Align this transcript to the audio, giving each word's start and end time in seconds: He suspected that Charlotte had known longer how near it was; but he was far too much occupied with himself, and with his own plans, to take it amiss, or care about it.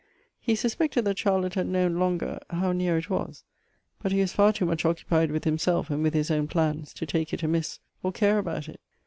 He 0.39 0.55
suspected 0.55 1.05
that 1.05 1.19
Charlotte 1.19 1.53
had 1.53 1.67
known 1.67 1.97
longer 1.99 2.39
how 2.49 2.71
near 2.71 2.97
it 2.97 3.07
was; 3.07 3.43
but 4.01 4.11
he 4.11 4.19
was 4.19 4.33
far 4.33 4.51
too 4.51 4.65
much 4.65 4.83
occupied 4.83 5.29
with 5.29 5.43
himself, 5.43 5.91
and 5.91 6.01
with 6.01 6.15
his 6.15 6.31
own 6.31 6.47
plans, 6.47 6.91
to 6.95 7.05
take 7.05 7.33
it 7.35 7.43
amiss, 7.43 7.77
or 8.01 8.11
care 8.11 8.39
about 8.39 8.67
it. 8.67 8.79